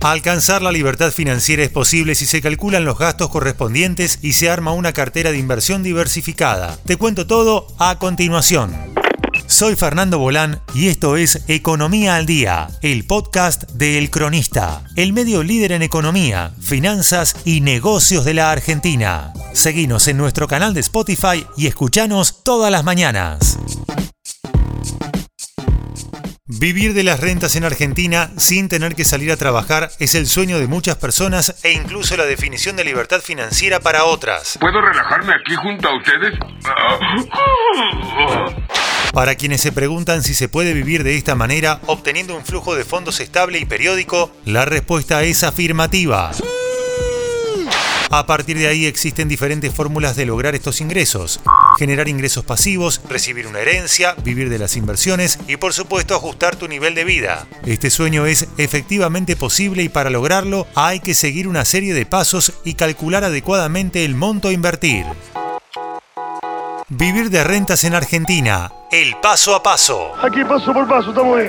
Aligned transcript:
Alcanzar 0.00 0.62
la 0.62 0.72
libertad 0.72 1.10
financiera 1.10 1.62
es 1.62 1.70
posible 1.70 2.14
si 2.14 2.26
se 2.26 2.40
calculan 2.40 2.84
los 2.84 2.98
gastos 2.98 3.30
correspondientes 3.30 4.18
y 4.22 4.34
se 4.34 4.50
arma 4.50 4.72
una 4.72 4.92
cartera 4.92 5.32
de 5.32 5.38
inversión 5.38 5.82
diversificada. 5.82 6.78
Te 6.86 6.96
cuento 6.96 7.26
todo 7.26 7.66
a 7.78 7.98
continuación. 7.98 8.74
Soy 9.46 9.76
Fernando 9.76 10.18
Bolán 10.18 10.60
y 10.74 10.88
esto 10.88 11.16
es 11.16 11.42
Economía 11.48 12.16
al 12.16 12.26
Día, 12.26 12.68
el 12.82 13.06
podcast 13.06 13.70
de 13.72 13.98
El 13.98 14.10
Cronista, 14.10 14.82
el 14.96 15.12
medio 15.12 15.42
líder 15.42 15.72
en 15.72 15.82
economía, 15.82 16.52
finanzas 16.60 17.36
y 17.44 17.60
negocios 17.60 18.24
de 18.24 18.34
la 18.34 18.50
Argentina. 18.50 19.32
Seguinos 19.52 20.08
en 20.08 20.16
nuestro 20.16 20.48
canal 20.48 20.74
de 20.74 20.80
Spotify 20.80 21.46
y 21.56 21.66
escuchanos 21.68 22.42
todas 22.42 22.70
las 22.70 22.84
mañanas. 22.84 23.58
Vivir 26.48 26.94
de 26.94 27.02
las 27.02 27.18
rentas 27.18 27.56
en 27.56 27.64
Argentina 27.64 28.30
sin 28.36 28.68
tener 28.68 28.94
que 28.94 29.04
salir 29.04 29.32
a 29.32 29.36
trabajar 29.36 29.90
es 29.98 30.14
el 30.14 30.28
sueño 30.28 30.60
de 30.60 30.68
muchas 30.68 30.94
personas 30.94 31.56
e 31.64 31.72
incluso 31.72 32.16
la 32.16 32.24
definición 32.24 32.76
de 32.76 32.84
libertad 32.84 33.20
financiera 33.20 33.80
para 33.80 34.04
otras. 34.04 34.56
¿Puedo 34.60 34.80
relajarme 34.80 35.32
aquí 35.32 35.56
junto 35.56 35.88
a 35.88 35.96
ustedes? 35.96 36.38
Para 39.12 39.34
quienes 39.34 39.60
se 39.60 39.72
preguntan 39.72 40.22
si 40.22 40.34
se 40.34 40.48
puede 40.48 40.72
vivir 40.72 41.02
de 41.02 41.16
esta 41.16 41.34
manera 41.34 41.80
obteniendo 41.86 42.36
un 42.36 42.44
flujo 42.44 42.76
de 42.76 42.84
fondos 42.84 43.18
estable 43.18 43.58
y 43.58 43.64
periódico, 43.64 44.30
la 44.44 44.64
respuesta 44.64 45.24
es 45.24 45.42
afirmativa. 45.42 46.30
A 48.10 48.24
partir 48.24 48.56
de 48.56 48.68
ahí 48.68 48.86
existen 48.86 49.28
diferentes 49.28 49.74
fórmulas 49.74 50.14
de 50.14 50.26
lograr 50.26 50.54
estos 50.54 50.80
ingresos. 50.80 51.40
Generar 51.78 52.08
ingresos 52.08 52.44
pasivos, 52.44 53.00
recibir 53.08 53.46
una 53.46 53.60
herencia, 53.60 54.14
vivir 54.22 54.48
de 54.48 54.58
las 54.58 54.76
inversiones 54.76 55.38
y 55.48 55.56
por 55.56 55.72
supuesto 55.72 56.14
ajustar 56.14 56.56
tu 56.56 56.68
nivel 56.68 56.94
de 56.94 57.04
vida. 57.04 57.46
Este 57.64 57.90
sueño 57.90 58.26
es 58.26 58.46
efectivamente 58.58 59.34
posible 59.34 59.82
y 59.82 59.88
para 59.88 60.10
lograrlo 60.10 60.66
hay 60.74 61.00
que 61.00 61.14
seguir 61.14 61.48
una 61.48 61.64
serie 61.64 61.94
de 61.94 62.06
pasos 62.06 62.52
y 62.64 62.74
calcular 62.74 63.24
adecuadamente 63.24 64.04
el 64.04 64.14
monto 64.14 64.48
a 64.48 64.52
invertir. 64.52 65.04
Vivir 66.88 67.30
de 67.30 67.42
rentas 67.42 67.82
en 67.82 67.94
Argentina. 67.94 68.70
El 68.92 69.16
paso 69.16 69.56
a 69.56 69.62
paso. 69.62 70.12
Aquí 70.22 70.44
paso 70.44 70.72
por 70.72 70.86
paso, 70.86 71.10
estamos. 71.10 71.40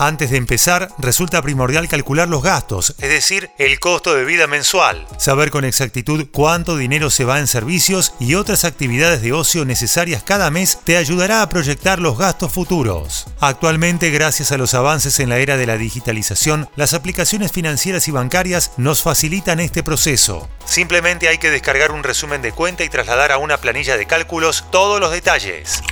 Antes 0.00 0.30
de 0.30 0.36
empezar, 0.36 0.90
resulta 0.98 1.42
primordial 1.42 1.88
calcular 1.88 2.28
los 2.28 2.40
gastos, 2.40 2.94
es 2.98 3.10
decir, 3.10 3.50
el 3.58 3.80
costo 3.80 4.14
de 4.14 4.24
vida 4.24 4.46
mensual, 4.46 5.08
saber 5.18 5.50
con 5.50 5.64
exactitud 5.64 6.28
cuánto 6.30 6.76
dinero 6.76 7.10
se 7.10 7.24
va 7.24 7.40
en 7.40 7.48
servicios 7.48 8.14
y 8.20 8.36
otras 8.36 8.64
actividades 8.64 9.22
de 9.22 9.32
ocio 9.32 9.64
necesarias 9.64 10.22
cada 10.22 10.52
mes 10.52 10.78
te 10.84 10.96
ayudará 10.96 11.42
a 11.42 11.48
proyectar 11.48 11.98
los 11.98 12.16
gastos 12.16 12.52
futuros. 12.52 13.26
Actualmente, 13.40 14.10
gracias 14.10 14.52
a 14.52 14.56
los 14.56 14.72
avances 14.74 15.18
en 15.18 15.30
la 15.30 15.38
era 15.38 15.56
de 15.56 15.66
la 15.66 15.76
digitalización, 15.76 16.68
las 16.76 16.94
aplicaciones 16.94 17.50
financieras 17.50 18.06
y 18.06 18.12
bancarias 18.12 18.70
nos 18.76 19.02
facilitan 19.02 19.58
este 19.58 19.82
proceso. 19.82 20.48
Simplemente 20.64 21.26
hay 21.26 21.38
que 21.38 21.50
descargar 21.50 21.90
un 21.90 22.04
resumen 22.04 22.40
de 22.40 22.52
cuenta 22.52 22.84
y 22.84 22.88
trasladar 22.88 23.32
a 23.32 23.38
una 23.38 23.56
planilla 23.56 23.96
de 23.96 24.06
cálculos 24.06 24.64
todos 24.70 25.00
los 25.00 25.10
detalles. 25.10 25.82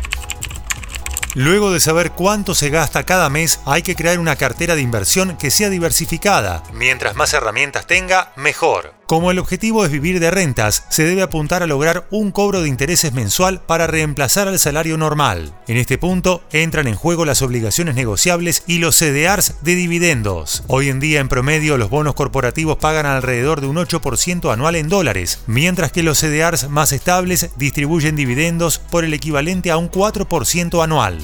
Luego 1.36 1.70
de 1.70 1.80
saber 1.80 2.12
cuánto 2.12 2.54
se 2.54 2.70
gasta 2.70 3.04
cada 3.04 3.28
mes, 3.28 3.60
hay 3.66 3.82
que 3.82 3.94
crear 3.94 4.18
una 4.18 4.36
cartera 4.36 4.74
de 4.74 4.80
inversión 4.80 5.36
que 5.36 5.50
sea 5.50 5.68
diversificada. 5.68 6.62
Mientras 6.72 7.14
más 7.14 7.34
herramientas 7.34 7.86
tenga, 7.86 8.32
mejor. 8.36 8.95
Como 9.06 9.30
el 9.30 9.38
objetivo 9.38 9.84
es 9.84 9.92
vivir 9.92 10.18
de 10.18 10.32
rentas, 10.32 10.84
se 10.88 11.04
debe 11.04 11.22
apuntar 11.22 11.62
a 11.62 11.68
lograr 11.68 12.08
un 12.10 12.32
cobro 12.32 12.62
de 12.62 12.68
intereses 12.68 13.12
mensual 13.12 13.60
para 13.60 13.86
reemplazar 13.86 14.48
al 14.48 14.58
salario 14.58 14.98
normal. 14.98 15.54
En 15.68 15.76
este 15.76 15.96
punto 15.96 16.42
entran 16.50 16.88
en 16.88 16.96
juego 16.96 17.24
las 17.24 17.40
obligaciones 17.40 17.94
negociables 17.94 18.64
y 18.66 18.78
los 18.78 18.96
CDRs 18.96 19.62
de 19.62 19.76
dividendos. 19.76 20.64
Hoy 20.66 20.88
en 20.88 20.98
día 20.98 21.20
en 21.20 21.28
promedio 21.28 21.78
los 21.78 21.88
bonos 21.88 22.14
corporativos 22.16 22.78
pagan 22.78 23.06
alrededor 23.06 23.60
de 23.60 23.68
un 23.68 23.76
8% 23.76 24.52
anual 24.52 24.74
en 24.74 24.88
dólares, 24.88 25.38
mientras 25.46 25.92
que 25.92 26.02
los 26.02 26.18
CDRs 26.18 26.68
más 26.68 26.90
estables 26.90 27.50
distribuyen 27.54 28.16
dividendos 28.16 28.80
por 28.80 29.04
el 29.04 29.14
equivalente 29.14 29.70
a 29.70 29.76
un 29.76 29.88
4% 29.88 30.82
anual. 30.82 31.20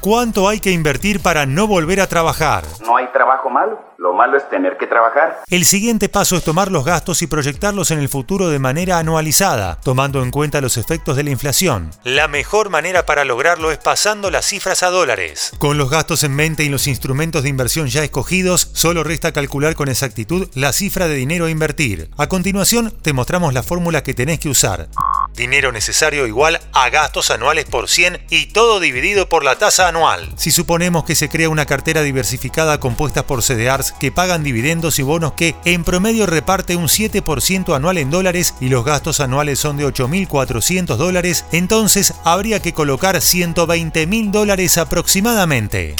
¿Cuánto 0.00 0.48
hay 0.48 0.60
que 0.60 0.70
invertir 0.70 1.20
para 1.20 1.46
no 1.46 1.66
volver 1.66 2.00
a 2.00 2.06
trabajar? 2.06 2.64
No 2.84 2.96
hay 2.96 3.06
trabajo 3.12 3.50
malo, 3.50 3.80
lo 3.98 4.12
malo 4.12 4.36
es 4.36 4.48
tener 4.48 4.76
que 4.76 4.86
trabajar. 4.86 5.40
El 5.48 5.64
siguiente 5.64 6.08
paso 6.08 6.36
es 6.36 6.44
tomar 6.44 6.70
los 6.70 6.84
gastos 6.84 7.22
y 7.22 7.26
proyectarlos 7.26 7.90
en 7.90 7.98
el 7.98 8.08
futuro 8.08 8.48
de 8.48 8.58
manera 8.58 8.98
anualizada, 8.98 9.80
tomando 9.80 10.22
en 10.22 10.30
cuenta 10.30 10.60
los 10.60 10.76
efectos 10.76 11.16
de 11.16 11.24
la 11.24 11.30
inflación. 11.30 11.90
La 12.04 12.28
mejor 12.28 12.70
manera 12.70 13.06
para 13.06 13.24
lograrlo 13.24 13.72
es 13.72 13.78
pasando 13.78 14.30
las 14.30 14.46
cifras 14.46 14.82
a 14.82 14.90
dólares. 14.90 15.52
Con 15.58 15.78
los 15.78 15.90
gastos 15.90 16.22
en 16.22 16.34
mente 16.34 16.62
y 16.64 16.68
los 16.68 16.86
instrumentos 16.86 17.42
de 17.42 17.48
inversión 17.48 17.88
ya 17.88 18.04
escogidos, 18.04 18.70
solo 18.74 19.02
resta 19.02 19.32
calcular 19.32 19.74
con 19.74 19.88
exactitud 19.88 20.48
la 20.54 20.72
cifra 20.72 21.08
de 21.08 21.14
dinero 21.14 21.46
a 21.46 21.50
invertir. 21.50 22.10
A 22.16 22.28
continuación, 22.28 22.92
te 23.02 23.12
mostramos 23.12 23.54
la 23.54 23.62
fórmula 23.62 24.02
que 24.02 24.14
tenés 24.14 24.38
que 24.38 24.48
usar. 24.48 24.88
Dinero 25.36 25.70
necesario 25.70 26.26
igual 26.26 26.60
a 26.72 26.88
gastos 26.88 27.30
anuales 27.30 27.66
por 27.66 27.88
100 27.88 28.22
y 28.30 28.46
todo 28.46 28.80
dividido 28.80 29.28
por 29.28 29.44
la 29.44 29.56
tasa 29.56 29.86
anual. 29.88 30.32
Si 30.36 30.50
suponemos 30.50 31.04
que 31.04 31.14
se 31.14 31.28
crea 31.28 31.50
una 31.50 31.66
cartera 31.66 32.02
diversificada 32.02 32.80
compuesta 32.80 33.26
por 33.26 33.42
CDRs 33.42 33.92
que 33.92 34.10
pagan 34.10 34.42
dividendos 34.42 34.98
y 34.98 35.02
bonos 35.02 35.34
que 35.34 35.54
en 35.66 35.84
promedio 35.84 36.26
reparte 36.26 36.74
un 36.76 36.86
7% 36.88 37.76
anual 37.76 37.98
en 37.98 38.10
dólares 38.10 38.54
y 38.60 38.70
los 38.70 38.84
gastos 38.84 39.20
anuales 39.20 39.58
son 39.58 39.76
de 39.76 39.86
8.400 39.86 40.96
dólares, 40.96 41.44
entonces 41.52 42.14
habría 42.24 42.60
que 42.60 42.72
colocar 42.72 43.16
120.000 43.16 44.30
dólares 44.30 44.78
aproximadamente. 44.78 45.94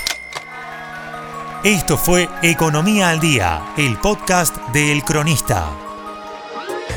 Esto 1.63 1.99
fue 1.99 2.29
Economía 2.43 3.11
al 3.11 3.21
Día, 3.21 3.75
el 3.77 3.99
podcast 3.99 4.57
de 4.73 4.93
El 4.93 5.03
Cronista. 5.03 5.86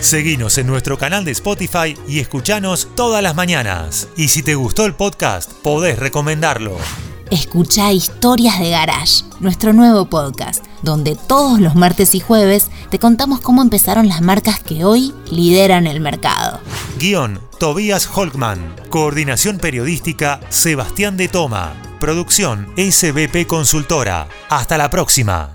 Seguinos 0.01 0.57
en 0.57 0.65
nuestro 0.67 0.97
canal 0.97 1.25
de 1.25 1.31
Spotify 1.31 1.97
y 2.07 2.19
escuchanos 2.19 2.87
todas 2.95 3.21
las 3.21 3.35
mañanas. 3.35 4.07
Y 4.15 4.29
si 4.29 4.41
te 4.41 4.55
gustó 4.55 4.85
el 4.85 4.95
podcast, 4.95 5.51
podés 5.61 5.99
recomendarlo. 5.99 6.77
Escucha 7.29 7.91
Historias 7.91 8.59
de 8.59 8.71
Garage, 8.71 9.23
nuestro 9.39 9.73
nuevo 9.73 10.05
podcast, 10.05 10.65
donde 10.81 11.15
todos 11.15 11.59
los 11.59 11.75
martes 11.75 12.15
y 12.15 12.21
jueves 12.21 12.69
te 12.89 12.97
contamos 12.97 13.41
cómo 13.41 13.61
empezaron 13.61 14.07
las 14.07 14.21
marcas 14.21 14.61
que 14.61 14.83
hoy 14.85 15.13
lideran 15.29 15.85
el 15.85 15.99
mercado. 15.99 16.59
Guión, 16.97 17.41
Tobías 17.59 18.09
Holkman. 18.11 18.75
Coordinación 18.89 19.57
periodística, 19.57 20.39
Sebastián 20.49 21.17
de 21.17 21.27
Toma. 21.27 21.73
Producción, 21.99 22.73
SBP 22.77 23.45
Consultora. 23.45 24.27
Hasta 24.49 24.77
la 24.77 24.89
próxima. 24.89 25.53